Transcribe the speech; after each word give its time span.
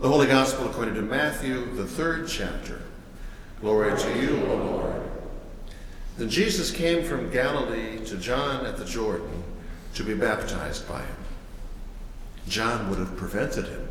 The 0.00 0.08
Holy 0.08 0.28
Gospel 0.28 0.70
according 0.70 0.94
to 0.94 1.02
Matthew, 1.02 1.74
the 1.74 1.84
third 1.84 2.28
chapter. 2.28 2.82
Glory 3.60 3.98
to 3.98 4.20
you, 4.20 4.46
O 4.46 4.54
Lord. 4.54 5.02
Then 6.16 6.30
Jesus 6.30 6.70
came 6.70 7.02
from 7.02 7.32
Galilee 7.32 7.98
to 8.04 8.16
John 8.16 8.64
at 8.64 8.76
the 8.76 8.84
Jordan 8.84 9.42
to 9.94 10.04
be 10.04 10.14
baptized 10.14 10.88
by 10.88 11.00
him. 11.00 11.16
John 12.46 12.88
would 12.88 13.00
have 13.00 13.16
prevented 13.16 13.66
him, 13.66 13.88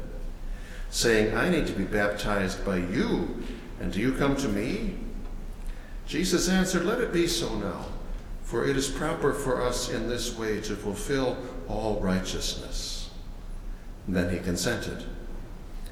saying, 0.92 1.36
I 1.36 1.50
need 1.50 1.68
to 1.68 1.74
be 1.74 1.84
baptized 1.84 2.66
by 2.66 2.78
you, 2.78 3.44
and 3.82 3.92
do 3.92 4.00
you 4.00 4.14
come 4.14 4.38
to 4.38 4.48
me? 4.48 4.96
Jesus 6.06 6.48
answered, 6.48 6.86
Let 6.86 7.02
it 7.02 7.12
be 7.12 7.28
so 7.28 7.54
now, 7.56 7.84
for 8.44 8.66
it 8.66 8.78
is 8.78 8.88
proper 8.88 9.34
for 9.34 9.62
us 9.62 9.90
in 9.90 10.08
this 10.08 10.38
way 10.38 10.62
to 10.62 10.76
fulfill 10.78 11.36
all 11.68 12.00
righteousness. 12.00 13.10
And 14.06 14.16
then 14.16 14.34
he 14.34 14.40
consented. 14.40 15.04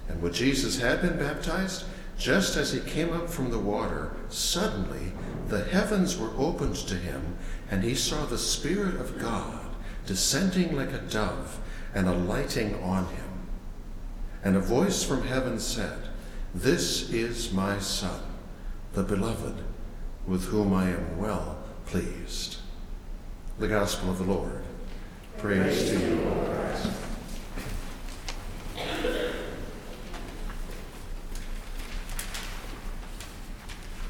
And 0.08 0.22
when 0.22 0.34
Jesus 0.34 0.80
had 0.80 1.02
been 1.02 1.18
baptized, 1.18 1.86
just 2.18 2.56
as 2.56 2.72
he 2.72 2.80
came 2.80 3.12
up 3.12 3.30
from 3.30 3.52
the 3.52 3.60
water, 3.60 4.16
suddenly 4.30 5.12
the 5.48 5.64
heavens 5.64 6.18
were 6.18 6.32
opened 6.38 6.76
to 6.76 6.96
him, 6.96 7.38
and 7.70 7.84
he 7.84 7.96
saw 7.96 8.26
the 8.26 8.38
Spirit 8.38 8.96
of 8.96 9.20
God 9.20 9.66
descending 10.06 10.76
like 10.76 10.94
a 10.94 11.00
dove 11.00 11.60
and 11.94 12.08
alighting 12.08 12.82
on 12.84 13.06
him. 13.08 13.26
And 14.44 14.56
a 14.56 14.60
voice 14.60 15.04
from 15.04 15.24
heaven 15.24 15.60
said, 15.60 16.10
This 16.54 17.10
is 17.10 17.52
my 17.52 17.80
Son, 17.80 18.22
the 18.94 19.04
beloved, 19.04 19.64
with 20.28 20.46
whom 20.46 20.74
I 20.74 20.90
am 20.90 21.18
well 21.18 21.64
pleased. 21.86 22.58
The 23.58 23.68
Gospel 23.68 24.12
of 24.12 24.20
the 24.20 24.26
Lord. 24.26 24.64
Praise, 25.38 25.90
Praise 25.90 25.90
to 25.90 26.00
you, 26.00 26.22
O 26.24 26.55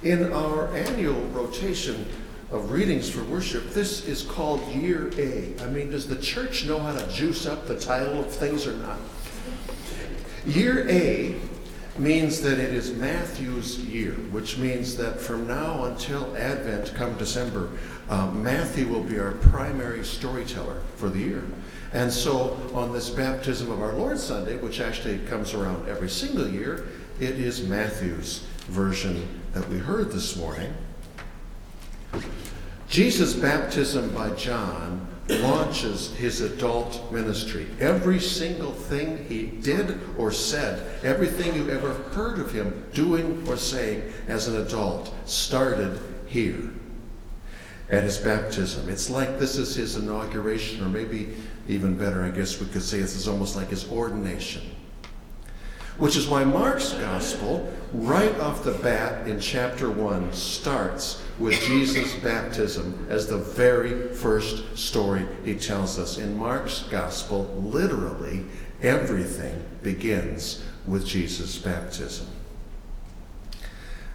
In 0.06 0.32
our 0.34 0.68
annual 0.76 1.20
rotation 1.30 2.06
of 2.52 2.70
readings 2.70 3.10
for 3.10 3.24
worship, 3.24 3.72
this 3.72 4.08
is 4.08 4.22
called 4.22 4.62
Year 4.68 5.10
A. 5.18 5.60
I 5.64 5.66
mean, 5.66 5.90
does 5.90 6.08
the 6.08 6.18
church 6.18 6.64
know 6.68 6.78
how 6.78 6.96
to 6.96 7.12
juice 7.12 7.48
up 7.48 7.66
the 7.66 7.80
title 7.80 8.20
of 8.20 8.30
things 8.30 8.68
or 8.68 8.74
not? 8.74 9.00
Year 10.46 10.88
A 10.88 11.34
means 11.98 12.40
that 12.42 12.60
it 12.60 12.72
is 12.72 12.94
Matthew's 12.94 13.80
year, 13.80 14.12
which 14.30 14.60
means 14.60 14.96
that 14.98 15.20
from 15.20 15.48
now 15.48 15.86
until 15.86 16.38
Advent, 16.38 16.94
come 16.94 17.18
December, 17.18 17.72
um, 18.08 18.44
Matthew 18.44 18.88
will 18.88 19.02
be 19.02 19.18
our 19.18 19.32
primary 19.32 20.06
storyteller 20.06 20.84
for 20.98 21.10
the 21.10 21.18
year. 21.18 21.44
And 21.94 22.14
so 22.14 22.56
on 22.76 22.94
this 22.94 23.10
baptism 23.10 23.72
of 23.72 23.82
our 23.82 23.94
Lord 23.94 24.20
Sunday, 24.20 24.58
which 24.58 24.82
actually 24.82 25.18
comes 25.26 25.56
around 25.56 25.90
every 25.90 26.10
single 26.10 26.48
year, 26.48 26.86
it 27.20 27.40
is 27.40 27.68
Matthew's 27.68 28.44
version 28.68 29.28
that 29.56 29.68
we 29.70 29.78
heard 29.78 30.12
this 30.12 30.36
morning. 30.36 30.74
Jesus' 32.90 33.34
baptism 33.34 34.14
by 34.14 34.30
John 34.32 35.08
launches 35.30 36.14
his 36.16 36.42
adult 36.42 37.10
ministry. 37.10 37.66
Every 37.80 38.20
single 38.20 38.74
thing 38.74 39.26
he 39.30 39.46
did 39.46 39.98
or 40.18 40.32
said, 40.32 41.04
everything 41.06 41.56
you 41.56 41.70
ever 41.70 41.94
heard 41.94 42.38
of 42.38 42.52
him 42.52 42.86
doing 42.94 43.48
or 43.48 43.56
saying 43.56 44.04
as 44.28 44.50
an 44.50 44.62
adult, 44.62 45.14
started 45.26 46.02
here 46.28 46.70
at 47.90 48.04
his 48.04 48.18
baptism. 48.18 48.90
It's 48.90 49.10
like 49.10 49.40
this 49.40 49.56
is 49.56 49.74
his 49.74 49.96
inauguration, 49.96 50.84
or 50.84 50.90
maybe 50.90 51.34
even 51.70 51.98
better, 51.98 52.24
I 52.24 52.30
guess 52.30 52.60
we 52.60 52.68
could 52.68 52.84
say 52.84 53.00
this 53.00 53.16
is 53.16 53.30
almost 53.30 53.56
like 53.56 53.70
his 53.70 53.90
ordination. 53.90 54.64
Which 55.98 56.18
is 56.18 56.28
why 56.28 56.44
Mark's 56.44 56.92
gospel, 56.92 57.72
right 58.02 58.38
off 58.40 58.64
the 58.64 58.74
bat 58.74 59.28
in 59.28 59.40
chapter 59.40 59.90
1, 59.90 60.34
starts 60.34 61.22
with 61.40 61.60
Jesus' 61.62 62.14
baptism 62.16 63.08
as 63.10 63.28
the 63.28 63.38
very 63.38 64.14
first 64.14 64.78
story 64.78 65.26
he 65.44 65.56
tells 65.56 65.98
us. 66.00 66.18
In 66.18 66.38
Mark's 66.38 66.84
gospel, 66.84 67.46
literally 67.58 68.46
everything 68.82 69.64
begins 69.82 70.64
with 70.86 71.06
Jesus' 71.06 71.58
baptism. 71.58 72.28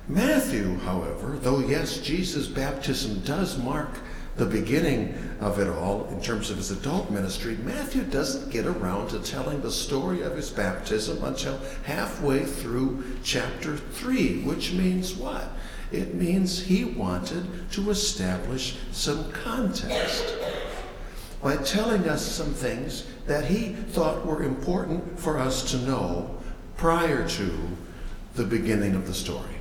Matthew, 0.08 0.76
however, 0.78 1.38
though 1.40 1.60
yes, 1.60 1.98
Jesus' 1.98 2.48
baptism 2.48 3.20
does 3.20 3.58
mark 3.58 3.98
the 4.36 4.46
beginning 4.46 5.14
of 5.40 5.58
it 5.58 5.68
all 5.68 6.06
in 6.06 6.20
terms 6.20 6.50
of 6.50 6.56
his 6.56 6.70
adult 6.70 7.10
ministry, 7.10 7.56
Matthew 7.64 8.02
doesn't 8.02 8.50
get 8.50 8.66
around 8.66 9.08
to 9.08 9.18
telling 9.20 9.60
the 9.60 9.70
story 9.70 10.22
of 10.22 10.36
his 10.36 10.50
baptism 10.50 11.22
until 11.24 11.60
halfway 11.84 12.44
through 12.44 13.04
chapter 13.22 13.76
3, 13.76 14.42
which 14.42 14.72
means 14.72 15.14
what? 15.14 15.50
It 15.92 16.14
means 16.14 16.62
he 16.62 16.84
wanted 16.84 17.72
to 17.72 17.90
establish 17.90 18.76
some 18.92 19.30
context 19.32 20.34
by 21.42 21.56
telling 21.56 22.08
us 22.08 22.24
some 22.24 22.52
things 22.52 23.06
that 23.26 23.46
he 23.46 23.70
thought 23.70 24.24
were 24.24 24.42
important 24.42 25.18
for 25.18 25.38
us 25.38 25.70
to 25.70 25.78
know 25.78 26.38
prior 26.76 27.28
to 27.28 27.58
the 28.34 28.44
beginning 28.44 28.94
of 28.94 29.06
the 29.06 29.14
story. 29.14 29.56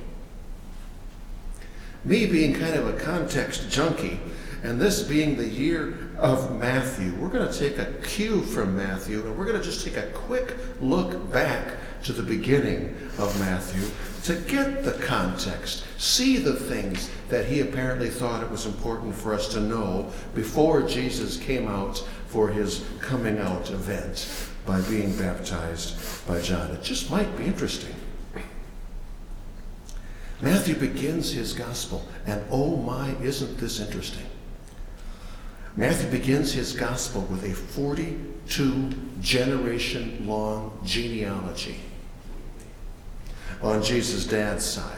Me 2.04 2.26
being 2.26 2.54
kind 2.54 2.74
of 2.74 2.86
a 2.86 2.98
context 2.98 3.68
junkie, 3.70 4.20
and 4.62 4.80
this 4.80 5.02
being 5.02 5.36
the 5.36 5.48
year 5.48 5.96
of 6.18 6.58
Matthew, 6.58 7.14
we're 7.14 7.28
going 7.28 7.50
to 7.50 7.58
take 7.58 7.78
a 7.78 7.92
cue 8.02 8.42
from 8.42 8.76
Matthew 8.76 9.22
and 9.22 9.36
we're 9.36 9.46
going 9.46 9.58
to 9.58 9.64
just 9.64 9.84
take 9.84 9.96
a 9.96 10.06
quick 10.08 10.54
look 10.80 11.32
back 11.32 11.76
to 12.04 12.12
the 12.12 12.22
beginning 12.22 12.96
of 13.18 13.38
Matthew 13.40 13.88
to 14.24 14.36
get 14.50 14.84
the 14.84 14.92
context, 14.92 15.84
see 15.98 16.36
the 16.36 16.54
things 16.54 17.10
that 17.28 17.46
he 17.46 17.60
apparently 17.60 18.10
thought 18.10 18.42
it 18.42 18.50
was 18.50 18.66
important 18.66 19.14
for 19.14 19.32
us 19.32 19.48
to 19.48 19.60
know 19.60 20.10
before 20.34 20.82
Jesus 20.82 21.38
came 21.38 21.66
out 21.66 21.98
for 22.26 22.48
his 22.48 22.84
coming 23.00 23.38
out 23.38 23.70
event 23.70 24.50
by 24.66 24.80
being 24.82 25.16
baptized 25.16 26.26
by 26.28 26.40
John. 26.42 26.70
It 26.70 26.82
just 26.82 27.10
might 27.10 27.34
be 27.38 27.44
interesting. 27.44 27.94
Matthew 30.42 30.74
begins 30.74 31.32
his 31.32 31.52
gospel, 31.52 32.06
and 32.26 32.42
oh 32.50 32.76
my, 32.76 33.14
isn't 33.22 33.58
this 33.58 33.80
interesting? 33.80 34.26
Matthew 35.76 36.10
begins 36.10 36.52
his 36.52 36.72
gospel 36.72 37.22
with 37.22 37.44
a 37.44 37.54
42 37.54 38.92
generation 39.20 40.26
long 40.26 40.78
genealogy 40.84 41.76
on 43.62 43.82
Jesus' 43.82 44.26
dad's 44.26 44.64
side. 44.64 44.96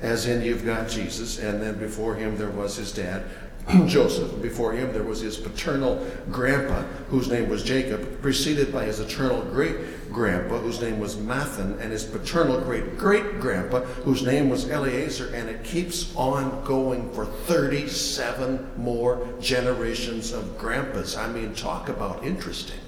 As 0.00 0.26
in, 0.26 0.42
you've 0.42 0.64
got 0.64 0.88
Jesus, 0.88 1.38
and 1.38 1.60
then 1.60 1.78
before 1.78 2.14
him 2.14 2.38
there 2.38 2.50
was 2.50 2.76
his 2.76 2.92
dad, 2.92 3.24
Joseph. 3.86 4.40
Before 4.40 4.72
him 4.72 4.92
there 4.92 5.02
was 5.02 5.20
his 5.20 5.36
paternal 5.36 6.06
grandpa, 6.30 6.82
whose 7.10 7.28
name 7.28 7.48
was 7.48 7.62
Jacob, 7.62 8.22
preceded 8.22 8.72
by 8.72 8.84
his 8.84 9.00
eternal 9.00 9.42
great 9.42 10.10
grandpa, 10.10 10.58
whose 10.58 10.80
name 10.80 10.98
was 10.98 11.16
Matthan, 11.16 11.78
and 11.80 11.92
his 11.92 12.04
paternal 12.04 12.60
great 12.60 12.96
great 12.96 13.40
grandpa, 13.40 13.80
whose 13.80 14.22
name 14.22 14.48
was 14.48 14.70
Eleazar, 14.70 15.34
and 15.34 15.48
it 15.50 15.64
keeps 15.64 16.14
on 16.16 16.64
going 16.64 17.12
for 17.12 17.26
37 17.26 18.70
more 18.78 19.28
generations 19.40 20.32
of 20.32 20.56
grandpas. 20.56 21.16
I 21.16 21.30
mean, 21.30 21.54
talk 21.54 21.88
about 21.88 22.24
interesting. 22.24 22.80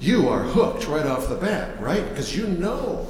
You 0.00 0.28
are 0.28 0.42
hooked 0.42 0.88
right 0.88 1.06
off 1.06 1.28
the 1.28 1.36
bat, 1.36 1.80
right? 1.80 2.06
Because 2.08 2.36
you 2.36 2.48
know, 2.48 3.06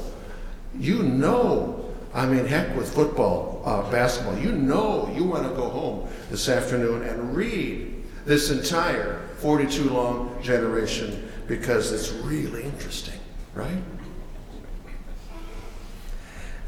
you 0.79 1.03
know 1.03 1.84
I 2.15 2.27
mean, 2.27 2.47
heck 2.47 2.77
with 2.77 2.95
football, 2.95 3.61
uh, 3.65 3.91
basketball. 3.91 4.39
You 4.39 4.53
know 4.53 5.13
you 5.15 5.25
want 5.25 5.43
to 5.49 5.55
go 5.55 5.69
home 5.69 6.09
this 6.31 6.49
afternoon 6.49 7.03
and 7.03 7.37
read 7.37 8.05
this 8.25 8.51
entire 8.51 9.21
42 9.39 9.91
long 9.91 10.41
generation 10.41 11.29
because 11.49 11.93
it's 11.93 12.13
really 12.13 12.63
interesting, 12.63 13.19
right? 13.53 13.83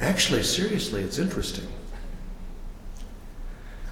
Actually, 0.01 0.43
seriously, 0.43 1.03
it's 1.03 1.19
interesting. 1.19 1.67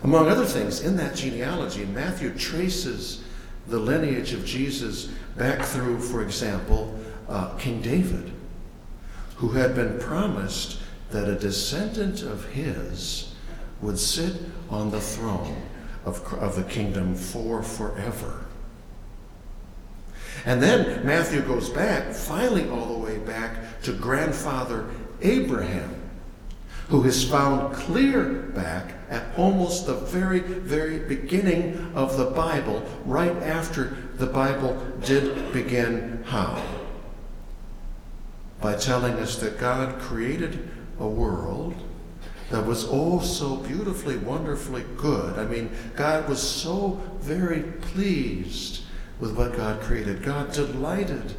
Among 0.03 0.29
other 0.29 0.45
things, 0.45 0.83
in 0.83 0.97
that 0.97 1.15
genealogy, 1.15 1.87
Matthew 1.87 2.35
traces 2.35 3.25
the 3.69 3.79
lineage 3.79 4.35
of 4.35 4.45
Jesus 4.45 5.07
back 5.37 5.63
through, 5.63 6.01
for 6.01 6.21
example, 6.21 6.95
uh, 7.29 7.55
King 7.57 7.81
David, 7.81 8.33
who 9.37 9.51
had 9.51 9.75
been 9.75 9.99
promised 9.99 10.81
that 11.15 11.29
a 11.29 11.37
descendant 11.37 12.23
of 12.23 12.45
his 12.47 13.33
would 13.81 13.97
sit 13.97 14.35
on 14.69 14.91
the 14.91 15.01
throne 15.01 15.63
of, 16.05 16.21
of 16.35 16.57
the 16.57 16.65
kingdom 16.65 17.15
for 17.15 17.63
forever. 17.63 18.45
And 20.45 20.61
then 20.61 21.07
Matthew 21.07 21.41
goes 21.43 21.71
back, 21.71 22.13
finally, 22.13 22.69
all 22.69 22.95
the 22.95 22.99
way 22.99 23.19
back 23.19 23.81
to 23.83 23.93
grandfather 23.93 24.91
Abraham, 25.23 25.95
who 26.89 27.05
is 27.05 27.23
found 27.23 27.77
clear 27.77 28.33
back 28.53 28.95
at 29.09 29.39
almost 29.39 29.87
the 29.87 29.95
very, 29.95 30.41
very 30.41 30.99
beginning 30.99 31.93
of 31.95 32.17
the 32.17 32.27
Bible, 32.27 32.85
right 33.05 33.37
after 33.37 33.97
the 34.17 34.27
Bible 34.27 34.77
did 35.01 35.53
begin 35.53 36.25
how? 36.27 36.61
by 38.65 38.75
telling 38.75 39.13
us 39.17 39.37
that 39.37 39.59
God 39.59 40.01
created 40.01 40.71
a 40.99 41.07
world 41.07 41.75
that 42.51 42.65
was 42.65 42.87
oh 42.89 43.21
so 43.21 43.57
beautifully, 43.57 44.17
wonderfully 44.19 44.85
good. 44.97 45.39
I 45.39 45.45
mean, 45.45 45.71
God 45.97 46.29
was 46.29 46.43
so 46.43 47.01
very 47.21 47.63
pleased 47.63 48.83
with 49.19 49.37
what 49.37 49.57
God 49.57 49.81
created. 49.81 50.23
God 50.23 50.53
delighted 50.53 51.35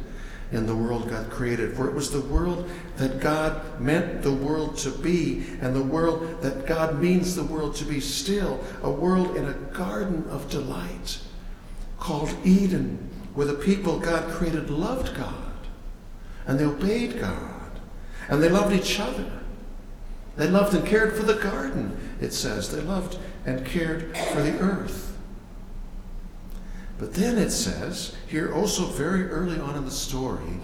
in 0.52 0.66
the 0.66 0.74
world 0.74 1.08
God 1.08 1.30
created, 1.30 1.74
for 1.74 1.88
it 1.88 1.94
was 1.94 2.10
the 2.10 2.20
world 2.20 2.68
that 2.96 3.20
God 3.20 3.80
meant 3.80 4.22
the 4.22 4.32
world 4.32 4.76
to 4.78 4.90
be, 4.90 5.44
and 5.60 5.74
the 5.74 5.82
world 5.82 6.40
that 6.42 6.66
God 6.66 7.00
means 7.00 7.34
the 7.34 7.44
world 7.44 7.74
to 7.76 7.84
be 7.84 8.00
still, 8.00 8.62
a 8.82 8.90
world 8.90 9.36
in 9.36 9.46
a 9.46 9.52
garden 9.52 10.24
of 10.28 10.48
delight 10.50 11.18
called 11.98 12.34
Eden, 12.44 13.10
where 13.34 13.46
the 13.46 13.54
people 13.54 13.98
God 13.98 14.30
created 14.30 14.70
loved 14.70 15.16
God, 15.16 15.34
and 16.46 16.58
they 16.58 16.64
obeyed 16.64 17.18
God, 17.20 17.80
and 18.28 18.42
they 18.42 18.48
loved 18.48 18.74
each 18.74 19.00
other. 19.00 19.30
They 20.36 20.48
loved 20.48 20.74
and 20.74 20.86
cared 20.86 21.14
for 21.14 21.22
the 21.22 21.34
garden, 21.34 21.96
it 22.20 22.32
says. 22.32 22.70
They 22.70 22.82
loved 22.82 23.18
and 23.46 23.64
cared 23.64 24.16
for 24.16 24.42
the 24.42 24.58
earth. 24.58 25.16
But 26.98 27.14
then 27.14 27.38
it 27.38 27.50
says, 27.50 28.14
here 28.26 28.52
also 28.52 28.86
very 28.86 29.28
early 29.28 29.58
on 29.58 29.76
in 29.76 29.84
the 29.84 29.90
story, 29.90 30.60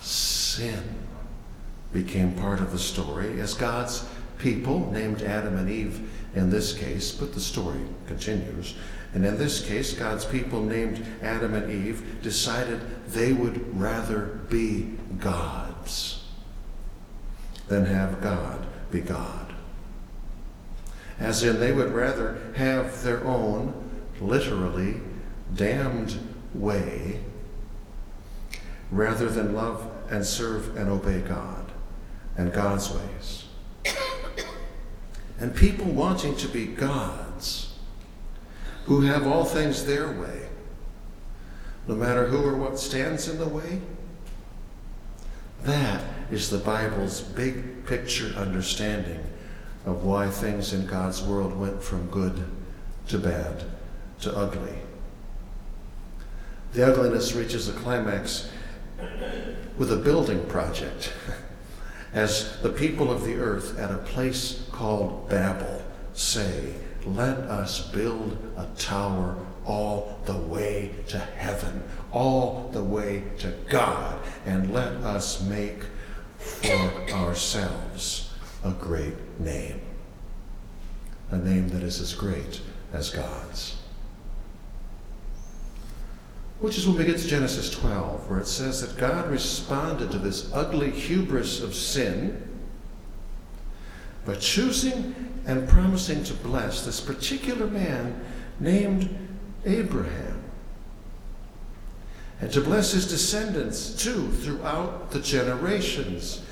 sin 0.00 0.82
became 1.92 2.34
part 2.34 2.60
of 2.60 2.72
the 2.72 2.78
story 2.78 3.40
as 3.40 3.54
God's 3.54 4.08
people, 4.38 4.90
named 4.90 5.22
Adam 5.22 5.56
and 5.56 5.68
Eve 5.68 6.08
in 6.34 6.50
this 6.50 6.72
case, 6.72 7.12
but 7.12 7.34
the 7.34 7.40
story 7.40 7.80
continues. 8.06 8.74
And 9.14 9.26
in 9.26 9.36
this 9.36 9.64
case, 9.64 9.92
God's 9.92 10.24
people, 10.24 10.62
named 10.62 11.04
Adam 11.22 11.54
and 11.54 11.70
Eve, 11.70 12.22
decided 12.22 12.80
they 13.08 13.32
would 13.32 13.78
rather 13.78 14.40
be 14.48 14.94
gods 15.18 16.24
than 17.68 17.84
have 17.84 18.22
God 18.22 18.66
be 18.92 19.00
God. 19.00 19.52
As 21.18 21.42
in, 21.42 21.58
they 21.58 21.72
would 21.72 21.92
rather 21.92 22.38
have 22.56 23.02
their 23.02 23.24
own, 23.24 23.74
literally, 24.20 25.00
damned 25.54 26.18
way 26.54 27.20
rather 28.90 29.28
than 29.28 29.54
love 29.54 29.90
and 30.10 30.24
serve 30.24 30.76
and 30.76 30.88
obey 30.88 31.20
God 31.20 31.72
and 32.36 32.52
God's 32.52 32.90
ways. 32.90 33.44
And 35.38 35.56
people 35.56 35.86
wanting 35.86 36.36
to 36.36 36.48
be 36.48 36.66
gods 36.66 37.78
who 38.84 39.00
have 39.02 39.26
all 39.26 39.44
things 39.44 39.86
their 39.86 40.08
way, 40.08 40.48
no 41.88 41.94
matter 41.94 42.26
who 42.26 42.44
or 42.44 42.56
what 42.56 42.78
stands 42.78 43.28
in 43.28 43.38
the 43.38 43.48
way, 43.48 43.80
that 45.62 46.04
is 46.32 46.48
the 46.48 46.58
Bible's 46.58 47.20
big 47.20 47.84
picture 47.84 48.32
understanding 48.38 49.20
of 49.84 50.02
why 50.02 50.30
things 50.30 50.72
in 50.72 50.86
God's 50.86 51.22
world 51.22 51.54
went 51.54 51.82
from 51.82 52.08
good 52.08 52.42
to 53.08 53.18
bad 53.18 53.64
to 54.20 54.34
ugly. 54.34 54.78
The 56.72 56.90
ugliness 56.90 57.34
reaches 57.34 57.68
a 57.68 57.72
climax 57.74 58.48
with 59.76 59.92
a 59.92 59.96
building 59.96 60.46
project 60.46 61.12
as 62.14 62.58
the 62.62 62.70
people 62.70 63.10
of 63.10 63.24
the 63.24 63.34
earth 63.34 63.78
at 63.78 63.90
a 63.90 63.98
place 63.98 64.64
called 64.72 65.28
Babel 65.28 65.82
say, 66.14 66.72
Let 67.04 67.36
us 67.40 67.90
build 67.90 68.38
a 68.56 68.66
tower 68.78 69.36
all 69.66 70.18
the 70.24 70.38
way 70.38 70.92
to 71.08 71.18
heaven, 71.18 71.82
all 72.10 72.70
the 72.72 72.82
way 72.82 73.24
to 73.40 73.52
God, 73.68 74.18
and 74.46 74.72
let 74.72 74.92
us 75.04 75.42
make 75.42 75.82
for 76.42 77.12
ourselves 77.12 78.32
a 78.64 78.70
great 78.72 79.40
name, 79.40 79.80
a 81.30 81.36
name 81.36 81.68
that 81.68 81.82
is 81.82 82.00
as 82.00 82.14
great 82.14 82.60
as 82.92 83.10
God's. 83.10 83.76
Which 86.60 86.78
is 86.78 86.86
when 86.86 86.96
we 86.96 87.04
get 87.04 87.18
to 87.18 87.26
Genesis 87.26 87.70
12, 87.70 88.30
where 88.30 88.38
it 88.38 88.46
says 88.46 88.80
that 88.80 88.96
God 88.96 89.28
responded 89.30 90.10
to 90.12 90.18
this 90.18 90.52
ugly 90.52 90.90
hubris 90.90 91.60
of 91.60 91.74
sin 91.74 92.48
by 94.24 94.36
choosing 94.36 95.42
and 95.46 95.68
promising 95.68 96.22
to 96.24 96.34
bless 96.34 96.84
this 96.84 97.00
particular 97.00 97.66
man 97.66 98.24
named 98.60 99.08
Abraham. 99.64 100.31
And 102.42 102.52
to 102.52 102.60
bless 102.60 102.90
his 102.90 103.08
descendants 103.08 103.94
too 103.94 104.28
throughout 104.28 105.12
the 105.12 105.20
generations. 105.20 106.42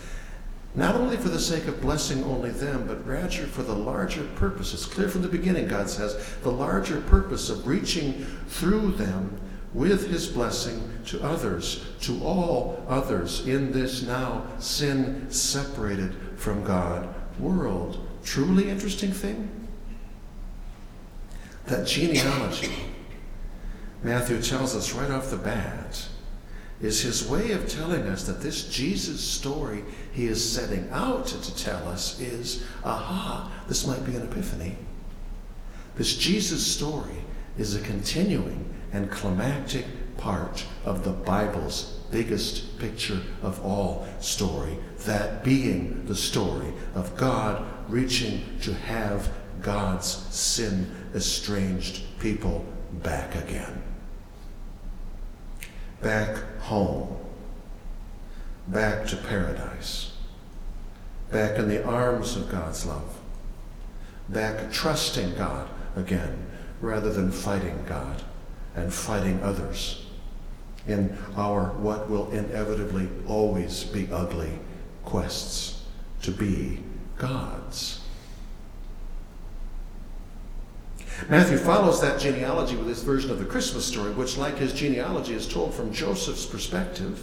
Not 0.76 0.94
only 0.94 1.16
for 1.16 1.31
the 1.31 1.40
sake 1.40 1.66
of 1.66 1.81
blessing 1.81 2.22
only 2.22 2.50
them, 2.50 2.87
but 2.87 3.04
rather 3.04 3.28
for 3.28 3.64
the 3.64 3.75
larger 3.75 4.22
purpose. 4.37 4.72
It's 4.72 4.87
clear 4.87 5.08
from 5.08 5.22
the 5.22 5.28
beginning, 5.28 5.66
God 5.66 5.90
says, 5.90 6.37
the 6.42 6.52
larger 6.52 7.00
purpose 7.00 7.50
of 7.50 7.66
reaching 7.66 8.25
through 8.46 8.92
them 8.92 9.40
with 9.75 10.08
his 10.08 10.28
blessing 10.28 10.81
to 11.06 11.20
others, 11.25 11.84
to 12.02 12.22
all 12.22 12.84
others 12.88 13.46
in 13.48 13.72
this 13.72 14.02
now 14.02 14.44
sin 14.60 15.28
separated 15.28 16.14
from 16.36 16.62
God 16.62 17.12
world. 17.40 18.06
Truly 18.22 18.70
interesting 18.70 19.10
thing? 19.10 19.50
That 21.66 21.84
genealogy, 21.84 22.72
Matthew 24.02 24.41
tells 24.41 24.75
us 24.75 24.94
right 24.94 25.11
off 25.11 25.31
the 25.31 25.37
bat, 25.37 26.08
is 26.81 27.02
his 27.02 27.29
way 27.29 27.52
of 27.52 27.69
telling 27.69 28.08
us 28.08 28.25
that 28.25 28.41
this 28.41 28.69
Jesus 28.69 29.20
story 29.20 29.85
he 30.12 30.26
is 30.26 30.52
setting 30.52 30.88
out 30.91 31.26
to 31.26 31.56
tell 31.56 31.87
us 31.87 32.19
is 32.19 32.64
aha, 32.82 33.52
this 33.69 33.87
might 33.87 34.05
be 34.06 34.14
an 34.14 34.23
epiphany. 34.23 34.76
This 35.97 36.17
Jesus 36.17 36.67
story 36.67 37.25
is 37.58 37.75
a 37.75 37.81
continuing 37.81 38.73
and 38.93 39.11
climactic 39.11 39.85
part 40.17 40.64
of 40.85 41.05
the 41.05 41.11
Bible's 41.11 41.99
biggest 42.11 42.79
picture 42.79 43.20
of 43.43 43.62
all 43.64 44.08
story, 44.20 44.79
that 45.00 45.44
being 45.44 46.06
the 46.06 46.17
story 46.17 46.73
of 46.94 47.14
God 47.17 47.64
reaching 47.88 48.58
to 48.62 48.73
have 48.73 49.31
God's 49.61 50.08
sin 50.35 50.91
estranged 51.14 52.03
people 52.19 52.64
back 53.03 53.35
again. 53.37 53.82
Back 56.02 56.37
home. 56.61 57.17
Back 58.69 59.06
to 59.08 59.17
paradise. 59.17 60.13
Back 61.31 61.58
in 61.58 61.69
the 61.69 61.84
arms 61.84 62.36
of 62.36 62.51
God's 62.51 62.86
love. 62.86 63.19
Back 64.29 64.72
trusting 64.72 65.34
God 65.34 65.69
again 65.96 66.46
rather 66.81 67.13
than 67.13 67.31
fighting 67.31 67.84
God 67.89 68.22
and 68.74 68.93
fighting 68.93 69.43
others 69.43 70.06
in 70.86 71.17
our 71.36 71.72
what 71.72 72.08
will 72.08 72.31
inevitably 72.31 73.08
always 73.27 73.84
be 73.84 74.08
ugly 74.10 74.58
quests 75.05 75.84
to 76.22 76.31
be 76.31 76.81
gods. 77.19 77.99
Matthew 81.29 81.58
follows 81.58 82.00
that 82.00 82.20
genealogy 82.20 82.76
with 82.76 82.88
his 82.88 83.02
version 83.02 83.31
of 83.31 83.38
the 83.38 83.44
Christmas 83.44 83.84
story, 83.84 84.12
which, 84.12 84.36
like 84.36 84.56
his 84.56 84.72
genealogy, 84.72 85.34
is 85.34 85.46
told 85.46 85.74
from 85.74 85.93
Joseph's 85.93 86.46
perspective, 86.46 87.22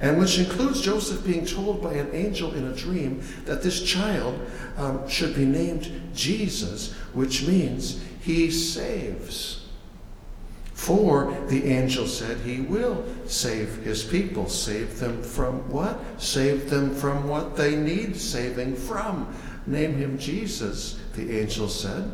and 0.00 0.18
which 0.18 0.38
includes 0.38 0.80
Joseph 0.80 1.24
being 1.24 1.44
told 1.44 1.82
by 1.82 1.94
an 1.94 2.10
angel 2.12 2.54
in 2.54 2.66
a 2.66 2.74
dream 2.74 3.22
that 3.44 3.62
this 3.62 3.82
child 3.82 4.38
um, 4.76 5.08
should 5.08 5.34
be 5.34 5.44
named 5.44 6.10
Jesus, 6.14 6.92
which 7.12 7.46
means 7.46 8.00
he 8.20 8.50
saves. 8.50 9.66
For 10.72 11.36
the 11.48 11.64
angel 11.64 12.06
said 12.06 12.38
he 12.38 12.60
will 12.60 13.04
save 13.26 13.78
his 13.78 14.04
people. 14.04 14.48
Save 14.48 15.00
them 15.00 15.22
from 15.24 15.68
what? 15.70 15.98
Save 16.18 16.70
them 16.70 16.94
from 16.94 17.26
what 17.28 17.56
they 17.56 17.74
need 17.74 18.16
saving 18.16 18.76
from. 18.76 19.34
Name 19.66 19.96
him 19.96 20.16
Jesus, 20.18 20.98
the 21.14 21.40
angel 21.40 21.68
said, 21.68 22.10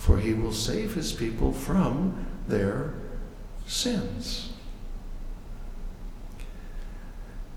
for 0.00 0.18
he 0.18 0.32
will 0.32 0.52
save 0.52 0.94
his 0.94 1.12
people 1.12 1.52
from 1.52 2.26
their 2.48 2.94
sins. 3.66 4.48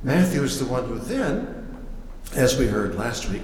Matthew 0.03 0.43
is 0.43 0.59
the 0.59 0.65
one 0.65 0.83
who 0.83 1.00
then, 1.00 1.85
as 2.35 2.59
we 2.59 2.67
heard 2.67 2.95
last 2.95 3.29
week, 3.29 3.43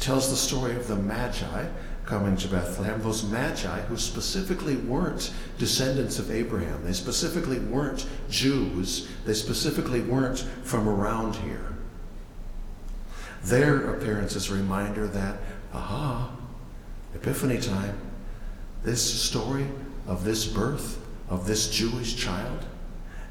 tells 0.00 0.30
the 0.30 0.36
story 0.36 0.74
of 0.74 0.88
the 0.88 0.96
Magi 0.96 1.66
coming 2.06 2.38
to 2.38 2.48
Bethlehem, 2.48 3.02
those 3.02 3.22
magi 3.22 3.82
who 3.82 3.98
specifically 3.98 4.76
weren't 4.76 5.30
descendants 5.58 6.18
of 6.18 6.30
Abraham. 6.30 6.82
They 6.82 6.94
specifically 6.94 7.58
weren't 7.58 8.06
Jews. 8.30 9.08
They 9.26 9.34
specifically 9.34 10.00
weren't 10.00 10.38
from 10.62 10.88
around 10.88 11.36
here. 11.36 11.76
Their 13.44 13.94
appearance 13.94 14.36
is 14.36 14.50
a 14.50 14.54
reminder 14.54 15.06
that, 15.06 15.36
aha, 15.74 16.34
Epiphany 17.14 17.58
time, 17.58 17.98
this 18.82 19.02
story 19.02 19.66
of 20.06 20.24
this 20.24 20.46
birth 20.46 20.98
of 21.28 21.46
this 21.46 21.70
Jewish 21.70 22.16
child 22.16 22.64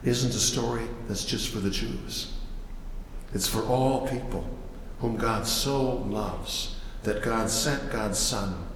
isn't 0.03 0.33
a 0.33 0.39
story 0.39 0.87
that's 1.07 1.25
just 1.25 1.49
for 1.49 1.59
the 1.59 1.69
Jews. 1.69 2.33
It's 3.33 3.47
for 3.47 3.63
all 3.63 4.07
people 4.07 4.47
whom 4.99 5.17
God 5.17 5.47
so 5.47 5.97
loves 5.97 6.75
that 7.03 7.23
God 7.23 7.49
sent 7.49 7.91
God's 7.91 8.19
Son 8.19 8.67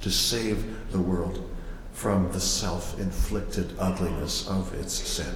to 0.00 0.10
save 0.10 0.90
the 0.90 1.00
world 1.00 1.48
from 1.92 2.30
the 2.32 2.40
self 2.40 2.98
inflicted 3.00 3.74
ugliness 3.78 4.46
of 4.48 4.72
its 4.74 4.92
sin. 4.92 5.34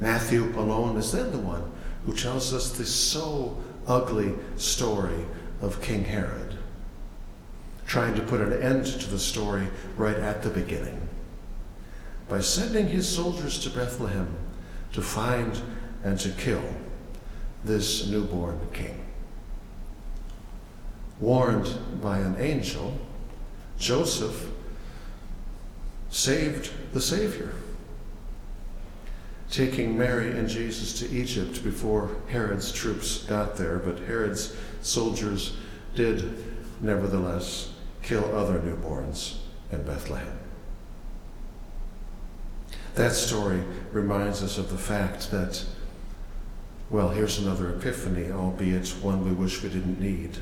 Matthew 0.00 0.58
alone 0.58 0.96
is 0.96 1.12
then 1.12 1.30
the 1.32 1.38
one 1.38 1.70
who 2.04 2.14
tells 2.14 2.52
us 2.52 2.70
this 2.70 2.94
so 2.94 3.56
ugly 3.86 4.34
story 4.56 5.24
of 5.60 5.80
King 5.82 6.04
Herod, 6.04 6.45
trying 7.86 8.14
to 8.14 8.22
put 8.22 8.40
an 8.40 8.52
end 8.62 8.84
to 8.84 9.08
the 9.10 9.18
story 9.18 9.68
right 9.96 10.16
at 10.16 10.42
the 10.42 10.50
beginning 10.50 11.00
by 12.28 12.40
sending 12.40 12.88
his 12.88 13.08
soldiers 13.08 13.58
to 13.60 13.70
Bethlehem 13.70 14.28
to 14.92 15.00
find 15.00 15.60
and 16.02 16.18
to 16.18 16.30
kill 16.30 16.64
this 17.64 18.06
newborn 18.08 18.58
king. 18.72 19.04
Warned 21.20 22.02
by 22.02 22.18
an 22.18 22.36
angel, 22.38 22.98
Joseph 23.78 24.50
saved 26.10 26.72
the 26.92 27.00
Savior, 27.00 27.52
taking 29.50 29.96
Mary 29.96 30.30
and 30.32 30.48
Jesus 30.48 30.98
to 30.98 31.10
Egypt 31.10 31.62
before 31.62 32.10
Herod's 32.28 32.72
troops 32.72 33.24
got 33.24 33.56
there, 33.56 33.78
but 33.78 34.00
Herod's 34.00 34.54
soldiers 34.82 35.56
did 35.94 36.44
nevertheless 36.80 37.70
kill 38.06 38.36
other 38.36 38.60
newborns 38.60 39.38
in 39.72 39.82
Bethlehem. 39.82 40.38
That 42.94 43.12
story 43.12 43.62
reminds 43.92 44.44
us 44.44 44.58
of 44.58 44.70
the 44.70 44.78
fact 44.78 45.32
that, 45.32 45.64
well, 46.88 47.08
here's 47.08 47.40
another 47.40 47.74
epiphany, 47.74 48.30
albeit 48.30 48.88
one 49.02 49.24
we 49.24 49.32
wish 49.32 49.60
we 49.60 49.70
didn't 49.70 50.00
need. 50.00 50.38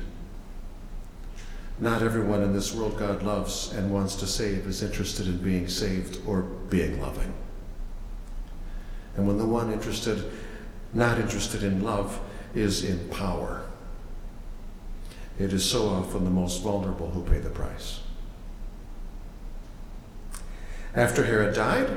Not 1.79 2.03
everyone 2.03 2.43
in 2.43 2.53
this 2.53 2.73
world 2.73 2.99
God 2.99 3.23
loves 3.23 3.73
and 3.73 3.91
wants 3.91 4.15
to 4.17 4.27
save 4.27 4.67
is 4.67 4.83
interested 4.83 5.27
in 5.27 5.39
being 5.39 5.67
saved 5.67 6.19
or 6.27 6.43
being 6.43 7.01
loving. 7.01 7.33
And 9.17 9.27
when 9.27 9.39
the 9.39 9.45
one 9.45 9.73
interested, 9.73 10.31
not 10.93 11.17
interested 11.17 11.63
in 11.63 11.83
love, 11.83 12.19
is 12.53 12.85
in 12.85 13.09
power, 13.09 13.65
it 15.39 15.51
is 15.53 15.63
so 15.63 15.89
often 15.89 16.23
the 16.23 16.29
most 16.29 16.61
vulnerable 16.61 17.09
who 17.09 17.23
pay 17.23 17.39
the 17.39 17.49
price. 17.49 17.99
After 20.93 21.25
Herod 21.25 21.55
died, 21.55 21.89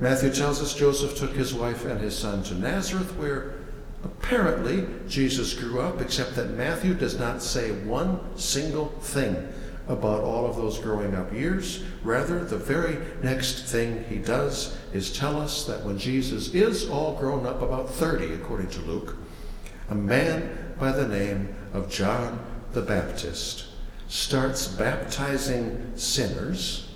Matthew 0.00 0.32
tells 0.32 0.60
us 0.60 0.74
Joseph 0.74 1.16
took 1.16 1.34
his 1.34 1.54
wife 1.54 1.84
and 1.84 2.00
his 2.00 2.18
son 2.18 2.42
to 2.44 2.54
Nazareth, 2.54 3.16
where 3.16 3.54
apparently 4.02 4.86
Jesus 5.06 5.54
grew 5.54 5.80
up, 5.80 6.00
except 6.00 6.34
that 6.34 6.50
Matthew 6.50 6.94
does 6.94 7.18
not 7.18 7.42
say 7.42 7.70
one 7.70 8.18
single 8.36 8.86
thing 9.00 9.52
about 9.86 10.22
all 10.22 10.46
of 10.46 10.56
those 10.56 10.78
growing 10.78 11.14
up 11.14 11.32
years. 11.32 11.84
Rather, 12.02 12.44
the 12.44 12.56
very 12.56 12.98
next 13.22 13.64
thing 13.64 14.04
he 14.08 14.16
does 14.16 14.76
is 14.92 15.16
tell 15.16 15.40
us 15.40 15.64
that 15.66 15.84
when 15.84 15.98
Jesus 15.98 16.54
is 16.54 16.88
all 16.88 17.14
grown 17.14 17.46
up, 17.46 17.62
about 17.62 17.88
30, 17.90 18.34
according 18.34 18.68
to 18.70 18.80
Luke, 18.80 19.16
a 19.90 19.94
man 19.94 20.74
by 20.78 20.90
the 20.90 21.06
name 21.06 21.54
of 21.72 21.90
John 21.90 22.38
the 22.72 22.82
Baptist 22.82 23.66
starts 24.08 24.68
baptizing 24.68 25.92
sinners 25.96 26.90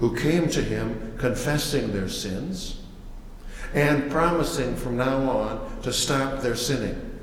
who 0.00 0.16
came 0.16 0.48
to 0.48 0.62
him 0.62 1.14
confessing 1.18 1.92
their 1.92 2.08
sins 2.08 2.80
and 3.72 4.10
promising 4.10 4.76
from 4.76 4.96
now 4.96 5.18
on 5.30 5.82
to 5.82 5.92
stop 5.92 6.40
their 6.40 6.56
sinning. 6.56 7.20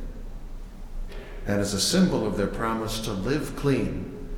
And 1.45 1.59
as 1.59 1.73
a 1.73 1.81
symbol 1.81 2.25
of 2.25 2.37
their 2.37 2.47
promise 2.47 2.99
to 3.01 3.11
live 3.11 3.55
clean 3.55 4.29